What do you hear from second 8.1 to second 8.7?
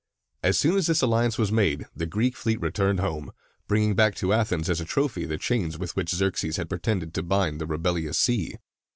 sea.